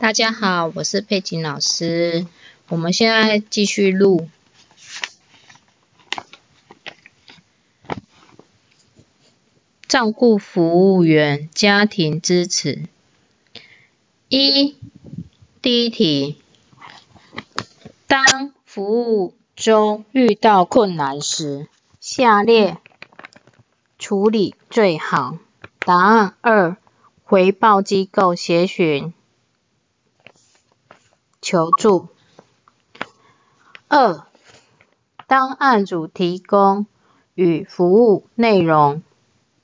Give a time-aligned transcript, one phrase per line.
[0.00, 2.24] 大家好，我是佩锦老师。
[2.68, 4.28] 我们现在继续录。
[9.88, 12.84] 照顾服务员，家庭支持。
[14.28, 14.76] 一，
[15.60, 16.40] 第一题。
[18.06, 21.66] 当服务中遇到困难时，
[21.98, 22.76] 下列
[23.98, 25.38] 处理最好。
[25.80, 26.76] 答案二，
[27.24, 29.12] 回报机构协询。
[31.50, 32.08] 求助。
[33.88, 34.22] 二、
[35.26, 36.84] 当案主提供
[37.34, 39.02] 与服务内容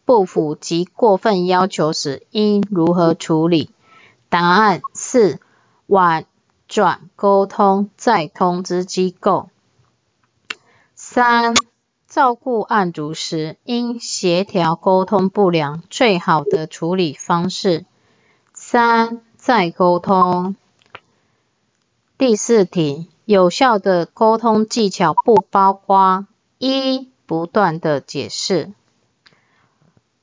[0.06, 3.70] 不符及过分要求时，应如何处理？
[4.30, 5.40] 答案：四、
[5.86, 6.24] 婉
[6.68, 9.50] 转沟通，再通知机构。
[10.94, 11.52] 三、
[12.08, 17.84] 照顾案主时，应协调沟通不良，最好的处理方式：
[18.54, 20.56] 三、再沟通。
[22.26, 28.72] 第四题，有效的沟通技巧不包括一不断的解释。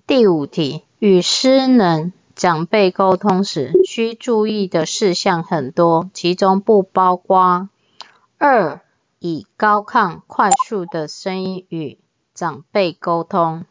[0.08, 7.70] 第五题，与失能长辈沟通时，需注意的事项很多，其中不包括
[8.40, 8.82] 二
[9.20, 12.00] 以高亢、快速的声音与
[12.34, 13.66] 长辈沟通。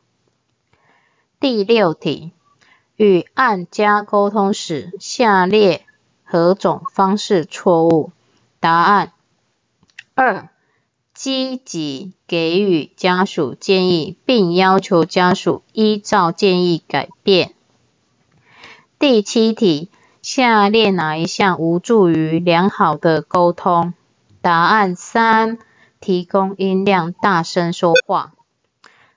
[1.41, 2.31] 第六题，
[2.95, 5.85] 与按家沟通时，下列
[6.23, 8.13] 何种方式错误？
[8.61, 9.13] 答案
[10.15, 10.51] 二，
[11.15, 17.55] 积极给予家属建议，并要求家属依照建议改变。
[18.99, 19.89] 第七题，
[20.21, 23.95] 下列哪一项无助于良好的沟通？
[24.43, 25.57] 答案三，
[25.99, 28.35] 提供音量，大声说话。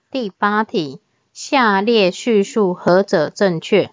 [0.09, 1.01] 第八题，
[1.33, 3.91] 下列叙述何者正确？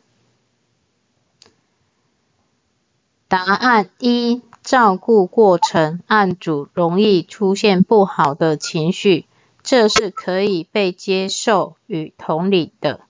[3.26, 4.42] 答案一。
[4.70, 9.24] 照顧過程案主容易出現不好的情緒，
[9.64, 13.00] 這是可以被接受與同理的。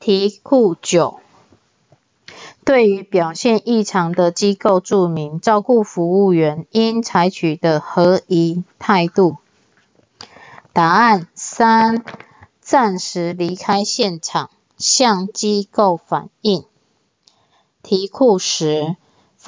[0.00, 1.20] 題庫九，
[2.64, 9.36] 對於表現異常的機構注明，照顧服務員應採取的合宜態度。
[10.72, 12.02] 答案三，
[12.60, 16.64] 暫時離開現場，向機構反映。
[17.84, 18.96] 題庫十。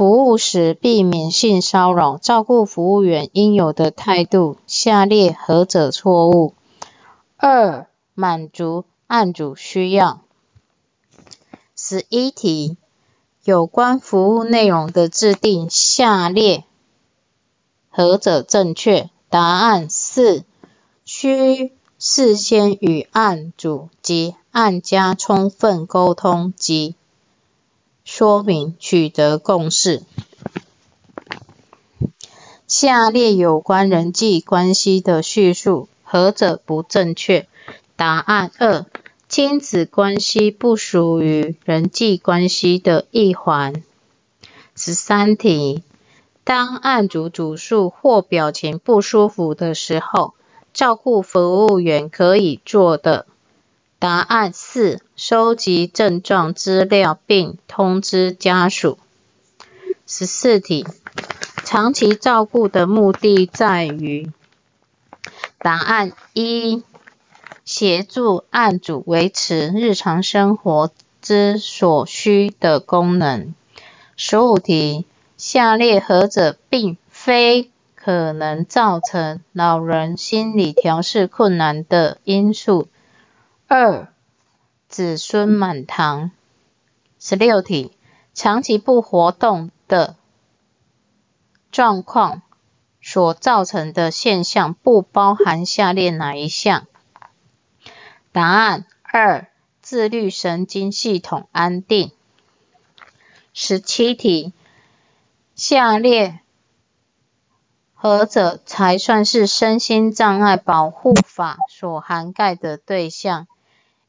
[0.00, 4.56] 服务时避免性骚扰，照顾服务员应有的态度。
[4.66, 6.54] 下列何者错误？
[7.36, 10.22] 二、满足案主需要。
[11.76, 12.78] 十一题，
[13.44, 16.64] 有关服务内容的制定，下列
[17.90, 19.10] 何者正确？
[19.28, 20.44] 答案四，
[21.04, 26.96] 需事先与案主及案家充分沟通及。
[28.12, 30.02] 说明取得共识。
[32.66, 37.46] 下列有关人际关系的叙述，何者不正确？
[37.94, 38.84] 答案二：
[39.28, 43.84] 亲子关系不属于人际关系的一环。
[44.74, 45.84] 十三题，
[46.42, 50.34] 当案主主诉或表情不舒服的时候，
[50.74, 53.26] 照顾服务员可以做的。
[54.00, 58.98] 答案四：收集症状资料并通知家属。
[60.06, 60.86] 十四题：
[61.66, 64.32] 长期照顾的目的在于？
[65.58, 66.82] 答案一：
[67.66, 70.90] 协助案主维持日常生活
[71.20, 73.54] 之所需的功能。
[74.16, 75.04] 十五题：
[75.36, 82.88] 下列何者并非可能造成老人心理调试困难的因素？
[83.70, 84.12] 二
[84.88, 86.32] 子孙满堂。
[87.20, 87.96] 十六题，
[88.34, 90.16] 长期不活动的
[91.70, 92.42] 状况
[93.00, 96.88] 所造成的现象，不包含下列哪一项？
[98.32, 99.46] 答案二，
[99.80, 102.10] 自律神经系统安定。
[103.54, 104.52] 十七题，
[105.54, 106.40] 下列
[107.94, 113.46] 何者才算是身心障碍保护法所涵盖的对象？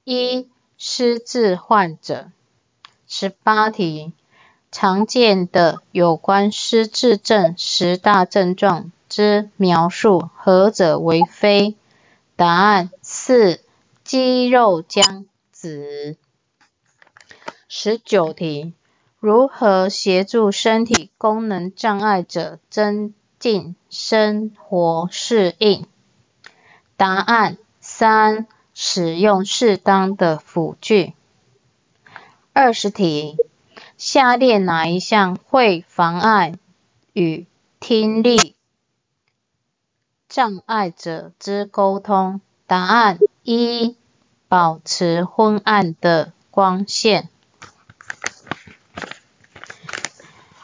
[0.03, 2.31] 一、失智患者。
[3.07, 4.13] 十八题，
[4.71, 11.75] 常见的有关失智症十大症状之描述，何者为非？
[12.35, 13.61] 答案四，
[14.03, 16.17] 肌肉僵直。
[17.67, 18.73] 十九题，
[19.19, 25.85] 如何协助身体功能障碍者增进生活适应？
[26.97, 28.47] 答案三。
[28.83, 31.13] 使用适当的辅具。
[32.51, 33.37] 二十题，
[33.95, 36.55] 下列哪一项会妨碍
[37.13, 37.45] 与
[37.79, 38.55] 听力
[40.27, 42.41] 障碍者之沟通？
[42.65, 43.95] 答案一，
[44.47, 47.29] 保持昏暗的光线。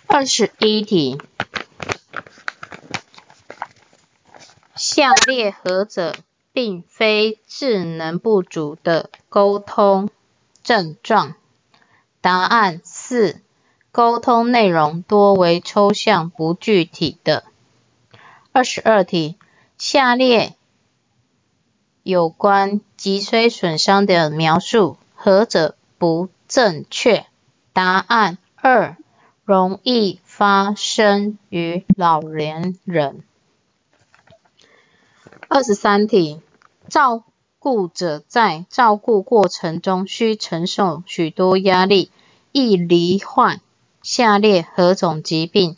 [0.08, 1.22] 二十一题，
[4.75, 6.16] 下列何者？
[6.57, 10.09] 并非智能不足的沟通
[10.63, 11.36] 症状。
[12.19, 13.39] 答案四：
[13.92, 17.44] 沟通内容多为抽象不具体的。
[18.54, 19.38] 二十二题：
[19.77, 20.56] 下列
[22.01, 27.27] 有关脊髓损伤的描述何者不正确？
[27.71, 28.98] 答案二：
[29.45, 33.21] 容易发生于老年人。
[35.50, 36.42] 二十三题。
[36.89, 37.24] 照
[37.60, 42.12] 顾者在照顾过程中需承受许多压力，
[42.54, 43.60] 易罹患
[44.01, 45.75] 下列何种疾病？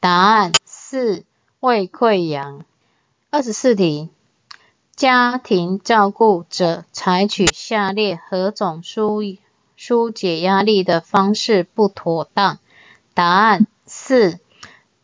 [0.00, 1.24] 答案是
[1.60, 2.62] 胃溃疡。
[3.30, 4.10] 二十四题，
[4.94, 9.20] 家庭照顾者采取下列何种疏
[9.76, 12.58] 疏解压力的方式不妥当？
[13.14, 14.40] 答案是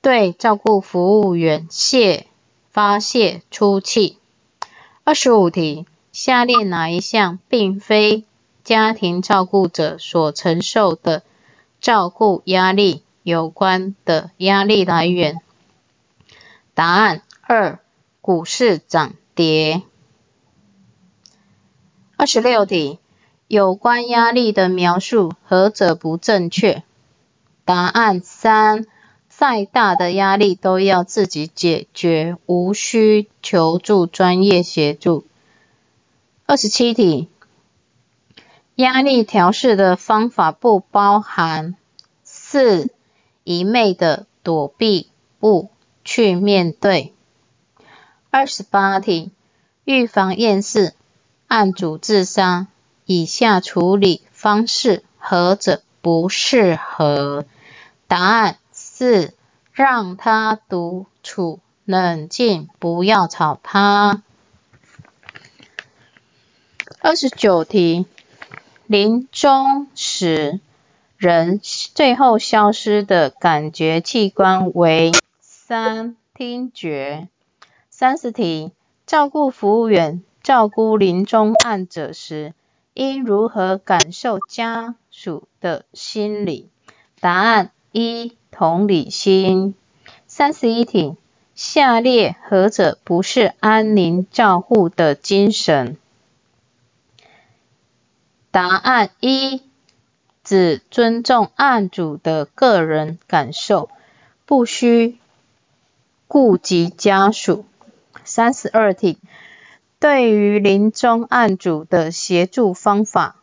[0.03, 2.27] 对照顾服务员泄
[2.73, 4.19] 发泄出气。
[5.09, 8.25] 二十五题，下列哪一项并非
[8.65, 11.23] 家庭照顾者所承受的
[11.81, 15.39] 照顾压力有关的压力来源？
[16.75, 17.79] 答案二，
[18.21, 19.83] 股市涨跌。
[22.17, 22.99] 二十六题，
[23.47, 26.83] 有关压力的描述何者不正确？
[27.65, 28.87] 答案三。
[29.39, 35.27] 再大的压力都要自己解决，无需求助专业协助。
[36.47, 37.29] 二十七题，
[38.77, 41.75] 压力调试的方法不包含
[42.25, 42.89] 四
[43.45, 45.71] 一昧的躲避，不
[46.03, 47.13] 去面对。
[48.31, 49.31] 二十八题，
[49.85, 50.95] 预防厌世
[51.47, 52.69] 案主自杀，
[53.05, 57.45] 以下处理方式何者不适合？
[58.09, 58.57] 答案。
[58.99, 59.35] 四，
[59.75, 64.23] 让他独处，冷静，不要吵他。
[67.01, 68.07] 二十九题，
[68.87, 70.61] 临终时
[71.19, 75.13] 人最后消失的感觉器官为
[75.43, 77.29] 三，听觉。
[77.91, 78.73] 三十题，
[79.07, 82.55] 照顾服务员照顾临终患者时，
[82.95, 86.71] 应如何感受家属的心理？
[87.21, 87.73] 答案。
[87.99, 89.75] 一、同理心。
[90.27, 91.17] 三十一题：
[91.55, 95.97] 下列何者不是安宁照护的精神？
[98.51, 99.63] 答案一：
[100.45, 103.89] 只尊重案主的个人感受，
[104.45, 105.17] 不需
[106.29, 107.65] 顾及家属。
[108.25, 109.17] 三十二题：
[109.99, 113.37] 对于临终案主的协助方法，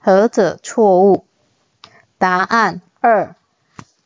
[0.00, 1.24] 何者错误？
[2.18, 3.36] 答案二：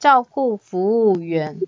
[0.05, 1.61] 照顾服务员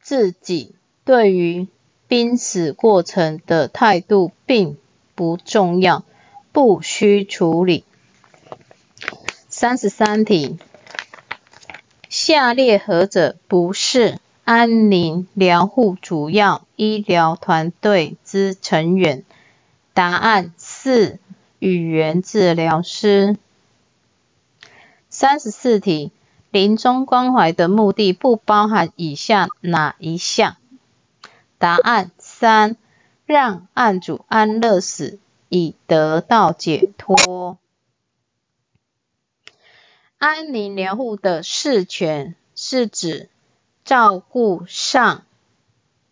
[0.00, 1.68] 自己对于
[2.06, 4.78] 濒死过程的态度并
[5.14, 6.04] 不重要，
[6.52, 7.84] 不需处理。
[9.50, 10.56] 三十三题，
[12.08, 19.22] 下列何者不是安宁疗护主要医疗团队之成员？
[19.92, 21.18] 答案是
[21.58, 23.36] 语言治疗师。
[25.10, 26.10] 三十四题。
[26.50, 30.56] 临终关怀的目的不包含以下哪一项？
[31.58, 32.76] 答案三，
[33.26, 35.18] 让案主安乐死
[35.50, 37.58] 以得到解脱。
[40.16, 43.28] 安宁疗护的事权是指
[43.84, 45.24] 照顾上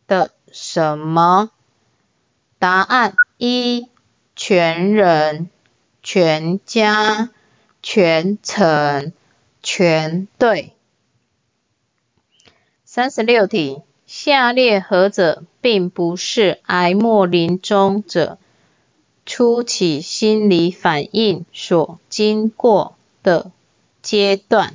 [0.07, 1.51] 的什么？
[2.59, 3.89] 答案一，
[4.37, 5.49] 全人、
[6.03, 7.31] 全家、
[7.83, 9.15] 全城。
[9.67, 10.75] 全对。
[12.85, 18.39] 三十六题，下列何者并不是癌末临终者
[19.27, 22.95] 初期心理反应所经过
[23.25, 23.51] 的
[24.03, 24.75] 阶段？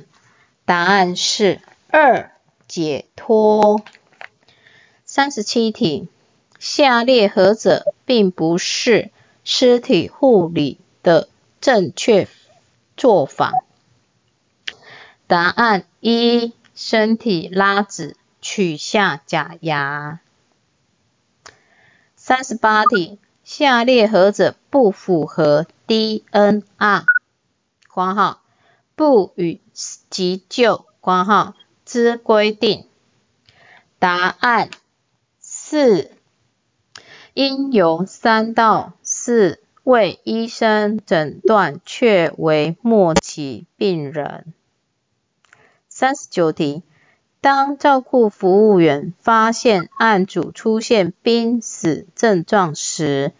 [0.66, 2.30] 答案是二，
[2.68, 3.80] 解脱。
[5.06, 6.06] 三十七题，
[6.58, 9.10] 下列何者并不是
[9.42, 11.28] 尸体护理的
[11.62, 12.28] 正确
[12.94, 13.52] 做法？
[15.28, 20.20] 答案一，身体拉直，取下假牙。
[22.16, 27.04] 三十八题，下列何者不符合 DNR（
[27.88, 28.42] 括号
[28.94, 29.60] 不予
[30.10, 31.54] 急救（括号
[31.86, 32.86] 之规定？
[33.98, 34.70] 答案
[35.38, 36.10] 四，
[37.32, 44.52] 应由三到四位医生诊断确为末期病人。
[46.02, 46.82] 三十九题，
[47.40, 53.30] 当照顾服务员发现案主出现濒死症状时，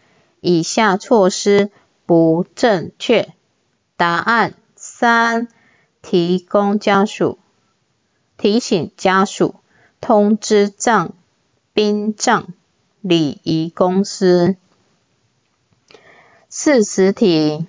[0.40, 1.73] 以下措施
[2.07, 3.35] 不正确。
[3.97, 5.49] 答案三，
[6.02, 7.40] 提供家属，
[8.38, 9.57] 提醒家属，
[10.00, 11.16] 通知葬
[11.75, 12.47] 殡葬
[13.00, 14.54] 礼仪公司。
[16.49, 17.66] 四十题，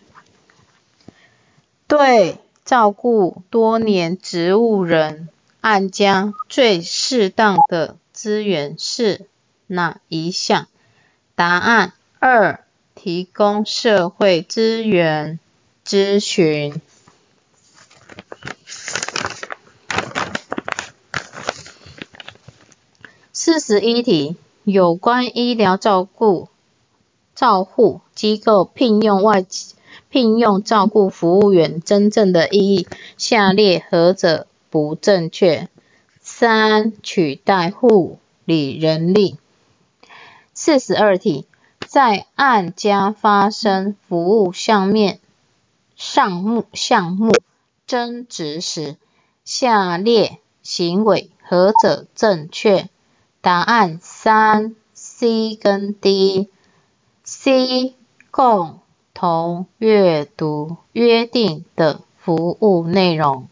[1.87, 2.37] 对。
[2.65, 5.27] 照顾多年植物人
[5.59, 9.27] 按家最适当的资源是
[9.67, 10.67] 哪一项？
[11.35, 12.63] 答案二：
[12.95, 15.39] 提供社会资源
[15.85, 16.79] 咨询。
[23.33, 26.47] 四十一题：有关医疗照顾
[27.35, 29.72] 照护机构聘用外籍。
[30.13, 35.67] 聘用照顾服务员真正的意义，下列何者不正确？
[36.21, 39.39] 三取代护理人力。
[40.53, 41.47] 四十二题，
[41.87, 45.19] 在案家发生服务项面
[45.95, 47.31] 上目项目
[47.87, 48.97] 争执时，
[49.43, 52.87] 下列行为何者正确？
[53.41, 57.95] 答案三 C 跟 D，C
[58.29, 58.82] 共。
[59.13, 63.47] 同阅读约定的服务内容。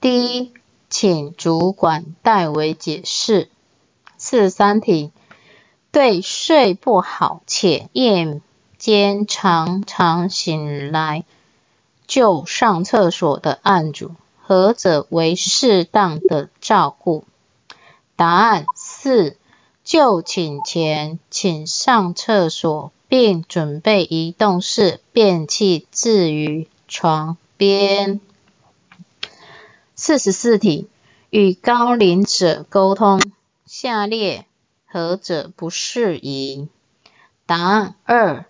[0.00, 0.52] D，
[0.90, 3.48] 请主管代为解释。
[4.18, 5.10] 四三题，
[5.90, 8.40] 对睡不好且夜
[8.78, 11.24] 间常常醒来
[12.06, 17.24] 就上厕所的案主，何者为适当的照顾？
[18.14, 19.36] 答案四，
[19.82, 22.92] 就寝前请上厕所。
[23.14, 28.22] 并准备移动式便器置于床边。
[29.94, 30.88] 四十四题，
[31.28, 33.20] 与高龄者沟通，
[33.66, 34.46] 下列
[34.86, 36.68] 何者不适宜？
[37.44, 38.46] 答案二，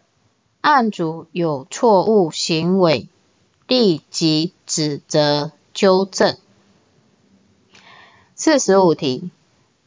[0.61, 3.09] 案主有错误行为，
[3.67, 6.37] 立即指责纠正。
[8.37, 9.29] 四十五题，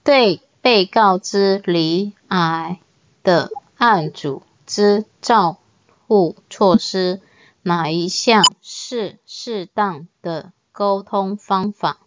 [0.03, 2.81] 对被告知罹癌
[3.23, 4.43] 的案主。
[4.65, 5.57] 之照
[6.07, 7.21] 护措施，
[7.61, 11.99] 哪一项是适当的沟通方法？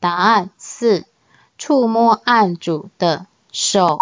[0.00, 1.04] 答案是
[1.56, 4.00] 触摸案主的手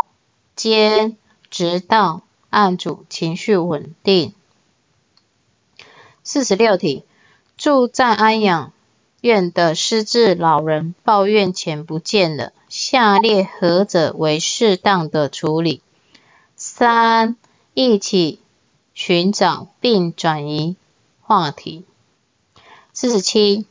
[0.54, 1.16] 肩，
[1.50, 4.34] 直到案主情绪稳定。
[6.24, 7.04] 四十六题，
[7.56, 8.72] 住在安养
[9.20, 15.82] 院的失智老人抱怨钱不见了，下列何者为适当的处理？
[16.78, 17.36] 三、
[17.72, 18.38] 一起
[18.92, 20.76] 寻找并转移
[21.22, 21.86] 话题。
[22.92, 23.64] 四十七、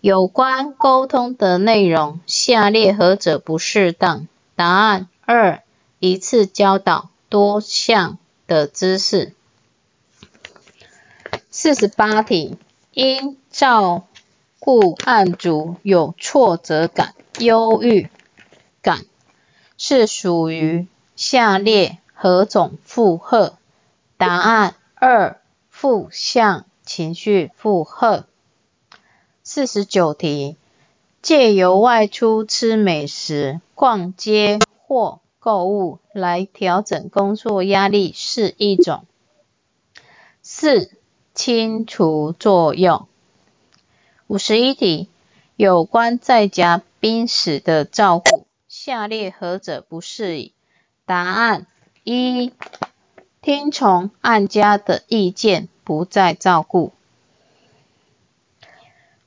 [0.00, 4.26] 有关沟通的内容，下列何者不适当？
[4.56, 5.62] 答案二、
[5.98, 8.16] 一次教导多项
[8.46, 9.34] 的知识。
[11.50, 12.56] 四十八题，
[12.94, 14.06] 因照
[14.58, 18.08] 顾案主有挫折感、忧郁
[18.80, 19.04] 感，
[19.76, 21.98] 是属于下列？
[22.22, 23.56] 何種負荷？
[24.18, 25.40] 答案二
[25.74, 28.26] 負向情緒負荷。
[29.42, 30.58] 四十九題，
[31.22, 39.06] 借由外出吃美食、逛街或購物來調整工作壓力是一種
[40.42, 40.90] 四
[41.34, 43.08] 清除作用。
[44.26, 45.08] 五十一題，
[45.56, 50.52] 有關在家濒死的照顧，下列何者不适宜？
[51.06, 51.66] 答案。
[52.02, 52.54] 一，
[53.42, 56.94] 听从案家的意见，不再照顾。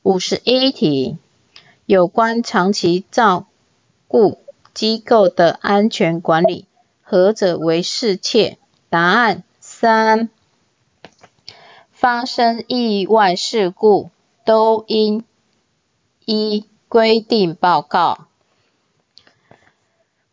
[0.01, 1.19] 五十一题，
[1.85, 3.45] 有关长期照
[4.07, 4.39] 顾
[4.73, 6.65] 机构的安全管理，
[7.03, 8.57] 何者为事切？
[8.89, 10.29] 答案三，
[11.91, 14.09] 发生意外事故
[14.45, 15.23] 都应
[16.25, 18.25] 依规定报告。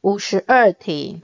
[0.01, 1.21] 五十二题。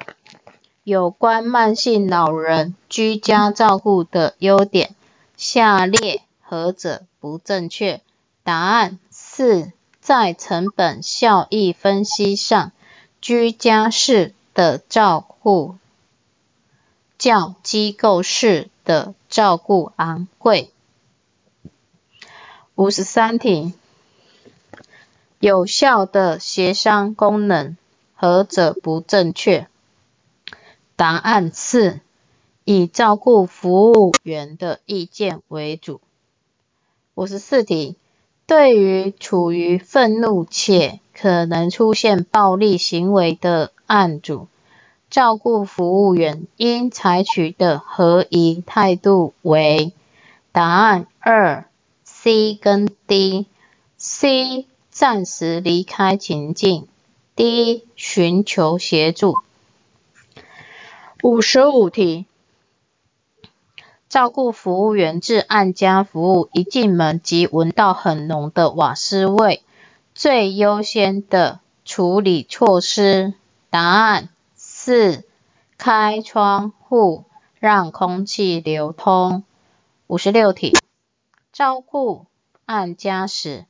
[0.86, 4.94] 有关慢性老人居家照护的优点，
[5.36, 8.00] 下列何者不正确？
[8.44, 12.70] 答案四，在成本效益分析上，
[13.20, 15.74] 居家式的照护
[17.18, 20.70] 较机构式的照顾昂贵。
[22.76, 23.72] 五十三题，
[25.40, 27.76] 有效的协商功能，
[28.14, 29.66] 何者不正确？
[30.96, 32.00] 答案四，
[32.64, 36.00] 以照顾服务员的意见为主。
[37.14, 37.96] 五十四题，
[38.46, 44.48] 对于处于愤怒且可能出现暴力行为的案主，
[45.10, 49.92] 照顾服务员应采取的合宜态度为
[50.50, 51.68] 答案二
[52.04, 53.46] C 跟 D。
[53.98, 56.86] C 暂时离开情境
[57.34, 59.45] ，D 寻求协助。
[61.22, 62.26] 五十五题：
[64.06, 69.62] 照顾服务员至按家服务，一进门即闻到很浓的瓦斯味，
[70.14, 73.32] 最优先的处理措施，
[73.70, 75.24] 答案是
[75.78, 77.24] 开窗户
[77.58, 79.42] 让空气流通。
[80.08, 80.76] 五十六题：
[81.50, 82.26] 照顾
[82.66, 83.64] 按家时，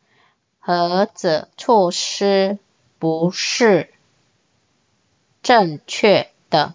[0.59, 2.59] 何者措施
[2.99, 3.93] 不是
[5.45, 6.75] 正确的？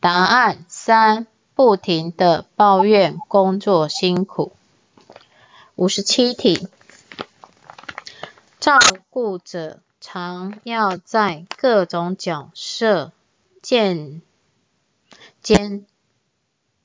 [0.00, 1.26] 答案三：
[1.56, 4.52] 不停地抱怨工作辛苦。
[5.74, 6.68] 五十七题：
[8.60, 8.78] 照
[9.10, 13.10] 顾者常要在各种角色
[13.60, 14.22] 间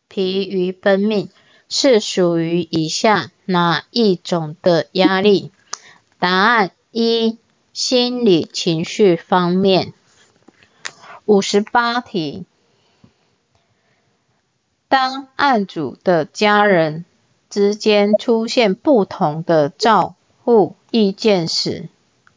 [0.08, 1.30] 疲于奔命，
[1.70, 5.52] 是属于以下哪一种的压力？
[6.18, 7.38] 答案一：
[7.74, 9.94] 心理情绪方面。
[11.26, 12.48] 五十八题。
[14.94, 17.04] 当案主的家人
[17.50, 21.90] 之间出现不同的照顾意见时，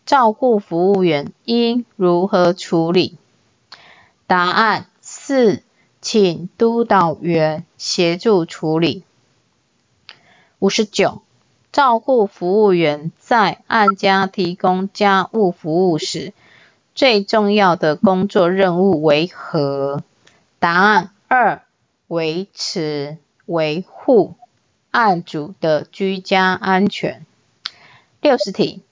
[0.06, 3.18] 照顾服务员应如何处理？
[4.26, 5.60] 答案四，
[6.00, 9.04] 请督导员协助处理。
[10.58, 11.20] 五十九，
[11.72, 16.32] 照顾服务员在案家提供家务服务时，
[16.94, 20.02] 最重要的工作任务为何？
[20.58, 21.60] 答案二。
[22.08, 24.36] 维持维护
[24.92, 27.26] 案主的居家安全。
[28.20, 28.82] 六十题，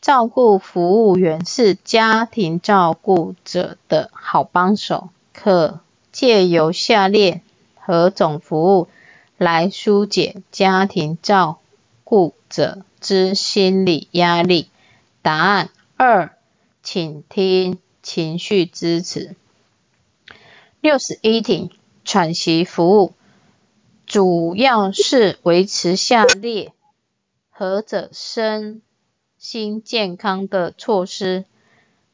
[0.00, 5.80] 照顾服务员是家庭照顾者的好帮手，可
[6.12, 7.40] 借由下列
[7.74, 8.88] 何种服务
[9.38, 11.58] 来疏解家庭照
[12.04, 14.68] 顾者之心理压力？
[15.22, 16.36] 答案二，
[16.82, 19.34] 请听情绪支持。
[20.82, 21.70] 六十一题。
[22.10, 23.12] 喘息服务
[24.06, 26.72] 主要是维持下列
[27.50, 28.80] 何者身
[29.36, 31.44] 心健康的措施？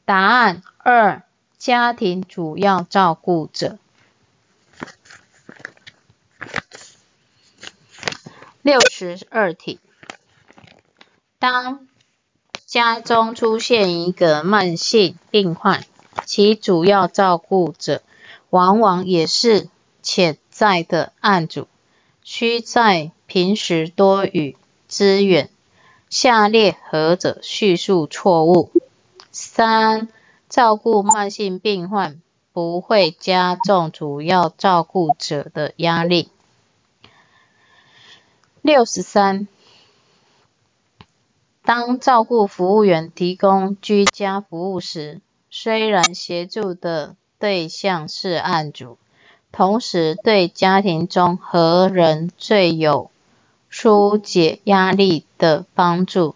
[0.05, 1.23] 答案二：
[1.59, 3.79] 家庭主要照顾者。
[8.63, 9.79] 六十二题：
[11.39, 11.87] 当
[12.67, 15.85] 家中出现一个慢性病患，
[16.25, 18.03] 其主要照顾者
[18.51, 19.69] 往往也是。
[20.05, 21.67] 潜在的案主
[22.23, 25.49] 需在平时多予支援。
[26.11, 28.71] 下列何者叙述错误？
[29.33, 30.09] 三、
[30.51, 32.21] 照顾慢性病患
[32.53, 36.29] 不会加重主要照顾者的压力。
[38.61, 39.49] 六十三、
[41.63, 48.99] 当照顾服务员提供居家服务时，虽然协助的对象是案主。
[49.55, 53.13] 同时对家庭中何人最有
[53.71, 56.35] 疏解压力的帮助？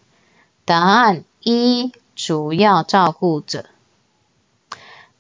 [0.64, 3.66] 答案一：主要照顾者。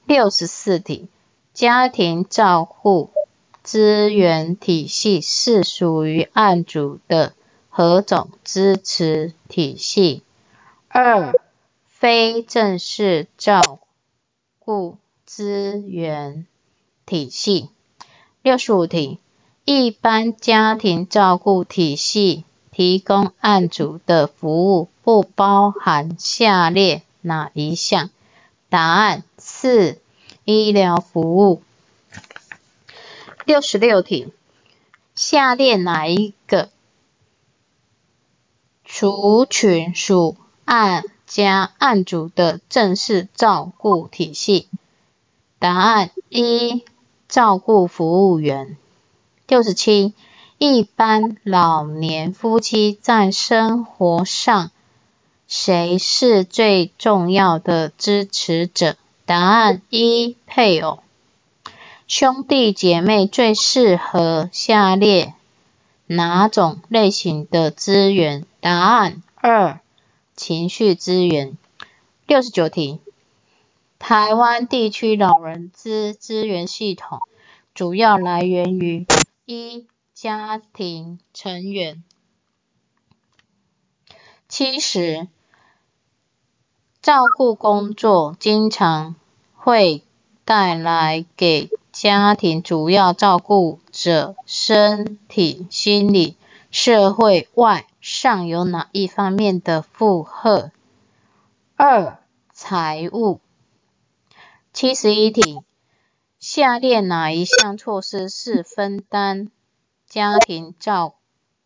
[0.06, 1.08] 六十四题：
[1.52, 3.10] 家庭照顾
[3.64, 7.32] 资源体系是属于案组的
[7.68, 10.22] 何种支持体系？
[10.86, 11.32] 二：
[11.88, 13.80] 非正式照
[14.60, 16.46] 顾资源
[17.04, 17.70] 体系。
[18.42, 19.18] 六十五题，
[19.64, 28.10] 一般家庭照顾体系提供案主的服务不包含下列哪一项？
[28.68, 29.98] 答案四，
[30.44, 31.62] 医疗服务。
[33.44, 34.32] 六十六题，
[35.16, 36.70] 下列哪一个
[38.84, 44.68] 族群属案家案主的正式照顾体系？
[45.58, 46.84] 答案一。
[47.28, 48.78] 照顾服务员。
[49.46, 50.14] 六十七，
[50.56, 54.70] 一般老年夫妻在生活上，
[55.46, 58.96] 谁是最重要的支持者？
[59.26, 61.00] 答案一，配偶。
[62.06, 65.34] 兄弟姐妹最适合下列
[66.06, 68.46] 哪种类型的资源？
[68.60, 69.80] 答案二，
[70.34, 71.58] 情绪资源。
[72.26, 73.00] 六十九题。
[73.98, 77.18] 台湾地区老人资资源系统
[77.74, 79.06] 主要来源于
[79.44, 82.02] 一家庭成员，
[84.48, 85.26] 七十
[87.02, 89.16] 照顾工作经常
[89.56, 90.04] 会
[90.44, 96.36] 带来给家庭主要照顾者身体、心理、
[96.70, 100.70] 社会外上有哪一方面的负荷？
[101.76, 102.20] 二
[102.54, 103.40] 财务。
[104.74, 105.60] 七十一题：
[106.38, 109.50] 下列哪一项措施是分担
[110.06, 111.14] 家庭照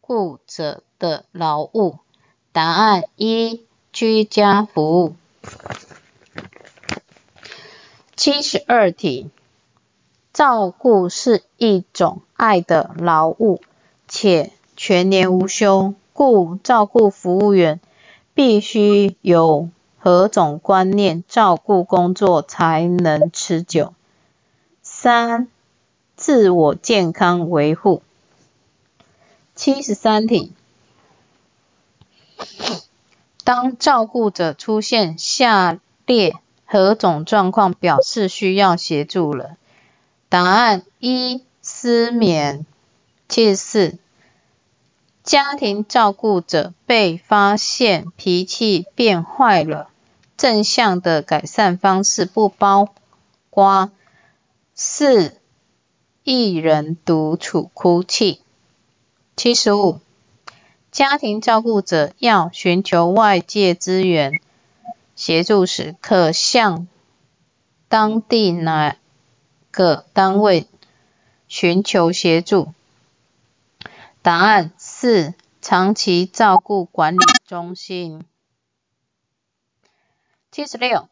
[0.00, 1.98] 顾者的劳务？
[2.52, 5.16] 答案一：居家服务。
[8.16, 9.28] 七十二题：
[10.32, 13.60] 照顾是一种爱的劳务，
[14.08, 17.78] 且全年无休，故照顾服务员
[18.32, 19.68] 必须有。
[20.04, 23.94] 何种观念照顾工作才能持久？
[24.82, 25.46] 三、
[26.16, 28.02] 自我健康维护。
[29.54, 30.52] 七十三题：
[33.44, 36.34] 当照顾者出现下列
[36.66, 39.52] 何种状况，表示需要协助了？
[40.28, 42.66] 答案一：失眠。
[43.28, 43.98] 七十四：
[45.22, 49.90] 家庭照顾者被发现脾气变坏了。
[50.42, 52.92] 正向的改善方式不包
[53.48, 53.92] 括
[54.74, 55.38] 四
[56.24, 58.40] 一人独处哭泣。
[59.36, 60.00] 七十五，
[60.90, 64.32] 家庭照顾者要寻求外界资源
[65.14, 66.88] 协助时，可向
[67.88, 68.96] 当地哪
[69.70, 70.66] 个单位
[71.46, 72.72] 寻求协助？
[74.22, 78.24] 答案四长期照顾管理中心。
[80.52, 81.08] 七十六，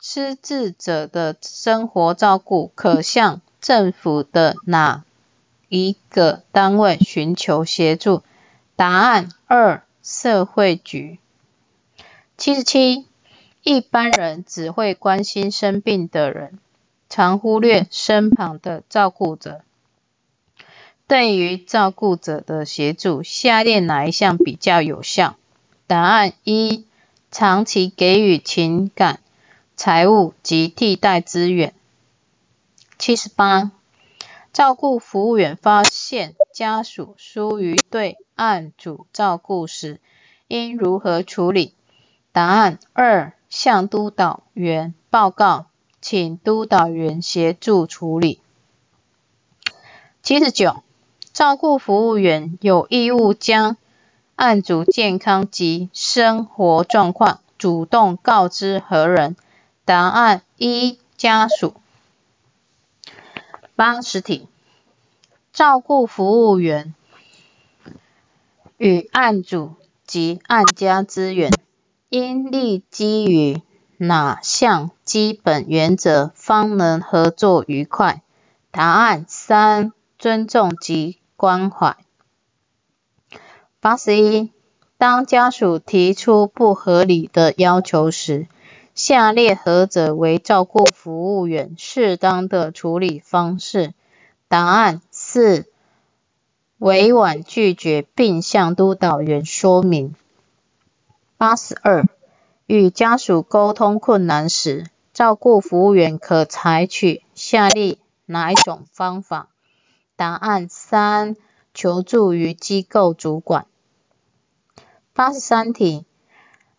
[0.00, 5.02] 失智者的生活照顾可向政府的哪
[5.68, 8.22] 一个单位寻求协助？
[8.76, 11.18] 答案二，社会局。
[12.38, 13.04] 七十七，
[13.64, 16.60] 一般人只会关心生病的人，
[17.08, 19.62] 常忽略身旁的照顾者。
[21.08, 25.36] 对于照顾者的协助，下列哪一项比较有效？
[25.88, 26.84] 答案一。
[27.34, 29.18] 长期給予情感、
[29.76, 31.74] 財务及替代資源。
[32.96, 33.72] 七十八，
[34.52, 40.00] 照顧服務員發現家屬疏於對案主照顧時，
[40.46, 41.74] 應如何處理？
[42.30, 45.66] 答案：二，向督導員報告，
[46.00, 48.40] 請督導員協助處理。
[50.22, 50.84] 七十九，
[51.32, 53.76] 照顧服務員有義務將。
[54.36, 59.36] 案主健康及生活状况，主动告知何人？
[59.84, 61.74] 答案一，家属。
[63.76, 64.48] 八十题，
[65.52, 66.94] 照顾服务员
[68.76, 71.52] 与案主及案家资源，
[72.08, 73.62] 应立基于
[73.98, 78.20] 哪项基本原则，方能合作愉快？
[78.72, 82.03] 答案三，尊重及关怀。
[83.84, 84.50] 八十一，
[84.96, 88.46] 当家属提出不合理的要求时，
[88.94, 93.92] 下列何者为照顾服务员适当的处理方式？
[94.48, 95.66] 答案四，
[96.78, 100.14] 委婉拒绝并向督导员说明。
[101.36, 102.06] 八十二，
[102.64, 109.50] 与家属沟通困难时，照顾服务员可采取下列哪一种方法？
[110.16, 111.36] 答案三，
[111.74, 113.66] 求助于机构主管。
[115.16, 116.04] 八十三题，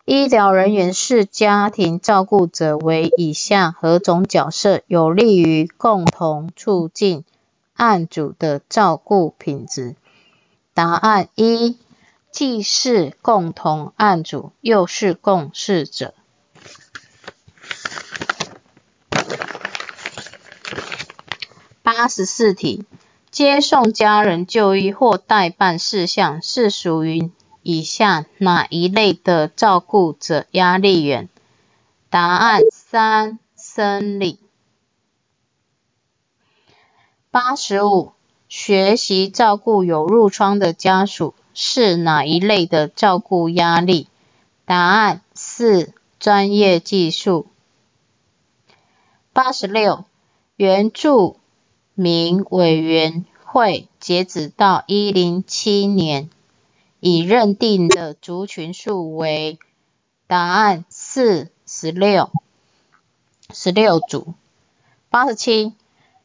[0.04, 7.24] 医疗人员是家庭照顾者为以下何种角色，有利于共同促进
[7.72, 9.96] 案主的照顾品质？
[10.74, 11.78] 答案一，
[12.30, 16.12] 既是共同案主，又是共事者。
[21.82, 22.84] 八十四题，
[23.30, 27.30] 接送家人就医或代办事项，是属于。
[27.68, 31.28] 以下哪一类的照顾者压力源？
[32.10, 34.38] 答案三生理。
[37.32, 38.12] 八十五，
[38.48, 44.06] 学习照顾有褥疮的家属是哪一类的照顾压力？
[44.64, 47.48] 答案四专业技术。
[49.32, 50.04] 八十六，
[50.54, 51.40] 原住
[51.96, 56.30] 民委员会截止到一零七年。
[57.00, 59.58] 已认定的族群数为
[60.26, 62.30] 答案四十六，
[63.52, 64.32] 十六组
[65.10, 65.74] 八十七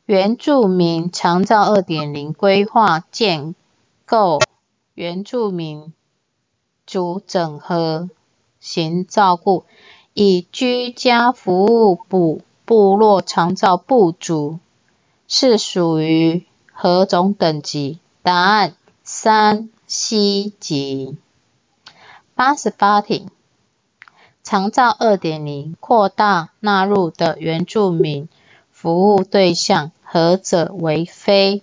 [0.05, 3.53] 原住民长照二点零规划建
[4.05, 4.39] 构
[4.93, 5.93] 原住民
[6.87, 8.09] 族整合
[8.61, 9.65] 型照顾，
[10.13, 14.59] 以居家服务补部落长照不足，
[15.27, 17.99] 是属于何种等级？
[18.23, 19.69] 答案三。
[19.93, 21.17] C 级。
[22.33, 23.27] 八十八题，
[24.41, 28.29] 长照二点零扩大纳入的原住民
[28.71, 31.61] 服务对象何者为非？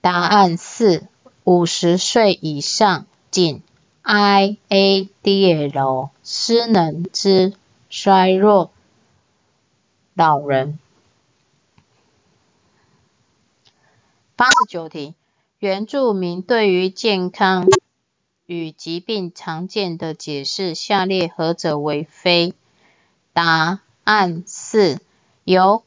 [0.00, 1.06] 答案是
[1.44, 3.62] 五十岁以上、仅
[4.02, 7.54] IADL 失能之
[7.88, 8.72] 衰弱
[10.14, 10.80] 老人。
[14.34, 15.14] 八十九题。
[15.60, 17.66] 原住民对于健康
[18.46, 22.54] 与疾病常见的解释，下列何者为非？
[23.34, 24.98] 答案四：
[25.44, 25.84] 有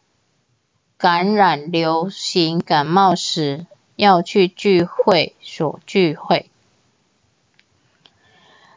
[0.97, 6.47] 感染流行感冒时要去聚会所聚会。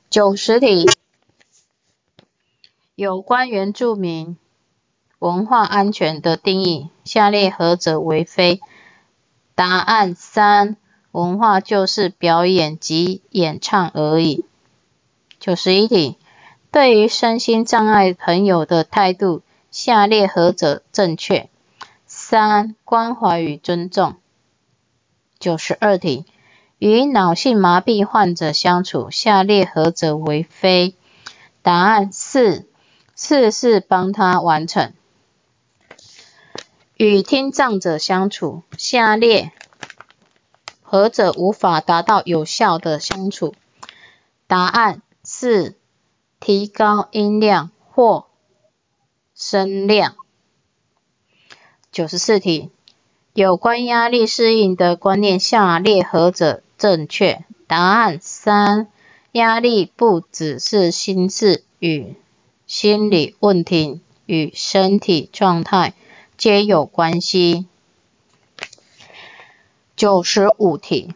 [0.08, 0.86] 九十题：
[2.94, 4.38] 有关原住民
[5.18, 8.62] 文化安全的定义，下列何者为非？
[9.54, 10.78] 答案三。
[11.16, 14.44] 文化就是表演及演唱而已。
[15.40, 16.18] 九十一题，
[16.70, 21.48] 对于身心障碍朋友的态度，下列何者正确？
[22.06, 24.16] 三、关怀与尊重。
[25.38, 26.26] 九十二题，
[26.78, 30.94] 与脑性麻痹患者相处，下列何者为非？
[31.62, 32.66] 答案四、
[33.14, 34.92] 事事帮他完成。
[36.98, 39.50] 与听障者相处，下列。
[40.88, 43.54] 何者无法达到有效的相处？
[44.46, 45.74] 答案是
[46.38, 48.26] 提高音量或
[49.34, 50.14] 声量。
[51.90, 52.70] 九十四题，
[53.34, 57.44] 有关压力适应的观念，下列何者正确？
[57.66, 58.86] 答案三，
[59.32, 62.14] 压力不只是心智与
[62.68, 65.94] 心理问题与身体状态
[66.38, 67.66] 皆有关系。
[69.96, 71.14] 九十五题：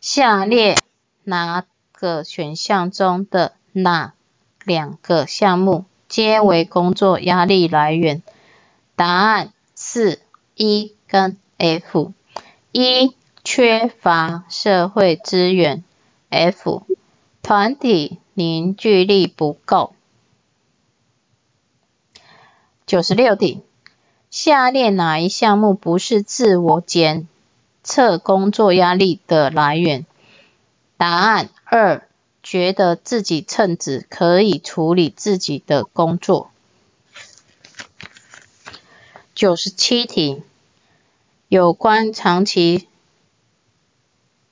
[0.00, 0.76] 下列
[1.24, 4.14] 哪个选项中的哪
[4.62, 8.22] 两个项目皆为工作压力来源？
[8.94, 10.20] 答案是
[10.54, 12.12] E 跟 F。
[12.70, 13.12] E
[13.44, 15.82] 缺乏社会资源
[16.30, 16.84] ，F
[17.42, 19.94] 团体凝聚力不够。
[22.86, 23.60] 九十六题：
[24.30, 27.26] 下列哪一项目不是自我检
[27.84, 30.06] 测工作压力的来源，
[30.96, 32.06] 答案二：
[32.42, 36.50] 觉得自己称职，可以处理自己的工作。
[39.34, 40.42] 九十七题，
[41.48, 42.86] 有关长期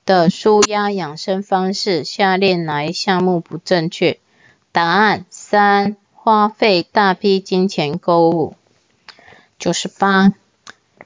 [0.05, 4.19] 的舒压养生方式，下列哪一项目不正确？
[4.73, 8.55] 答案三：花费大批金钱购物。
[9.57, 10.33] 九十八，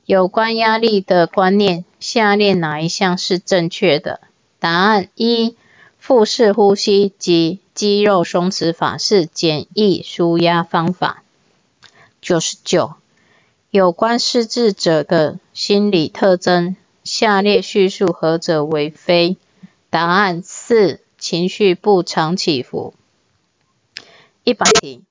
[0.05, 1.85] 有关压力的观念。
[2.07, 4.21] 下列哪一项是正确的？
[4.59, 5.55] 答案一：
[5.97, 11.23] 腹式呼吸及肌肉松弛法是简易舒压方法。
[12.21, 12.93] 九十九，
[13.71, 19.35] 有关失智者的心理特征，下列叙述何者为非？
[19.89, 22.93] 答案四：情绪不常起伏。
[24.43, 25.01] 一百题，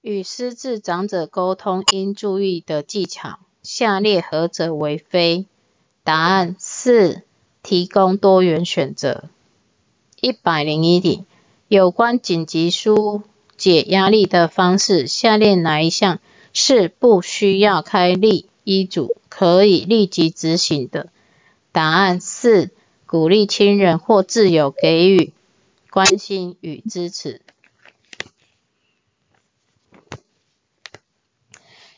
[0.00, 5.46] 与失智长者沟通应注意的技巧，下列何者为非？
[6.02, 7.22] 答案四，
[7.62, 9.28] 提供多元选择。
[10.20, 11.24] 一百零一题，
[11.68, 13.22] 有关紧急疏
[13.58, 16.18] 解压力的方式，下列哪一项
[16.54, 21.10] 是不需要开立医嘱可以立即执行的？
[21.70, 22.70] 答案四，
[23.06, 25.32] 鼓励亲人或挚友给予
[25.90, 27.42] 关心与支持。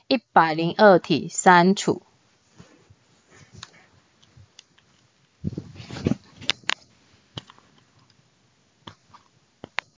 [0.08, 2.02] 一百零二题，删除。